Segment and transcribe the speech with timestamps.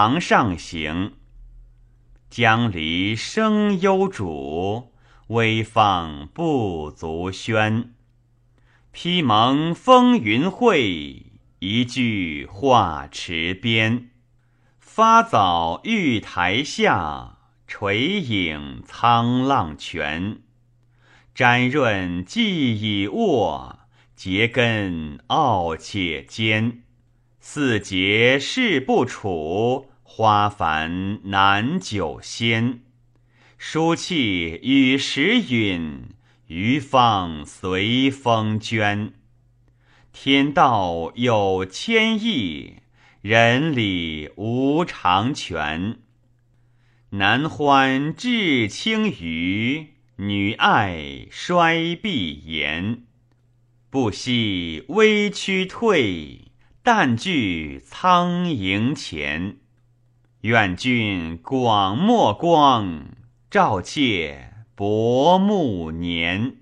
[0.00, 1.14] 堂上行。
[2.30, 4.92] 江离声幽主，
[5.26, 7.94] 微放不足宣。
[8.92, 14.10] 披蒙风云会，一句画池边。
[14.78, 20.42] 发早玉台下，垂影沧浪泉。
[21.34, 23.80] 沾润既已卧，
[24.14, 26.84] 结根傲且坚。
[27.40, 32.80] 四节事不处，花繁难久鲜。
[33.56, 36.10] 书气与时允，
[36.48, 39.12] 余芳随风捐。
[40.12, 42.76] 天道有千亿，
[43.22, 45.98] 人理无常全。
[47.10, 49.94] 男欢志轻于。
[50.20, 53.04] 女爱衰必言，
[53.88, 56.47] 不惜微躯退，
[56.90, 59.58] 但惧苍蝇前。
[60.40, 63.10] 愿君广莫光，
[63.50, 66.56] 照妾薄暮年。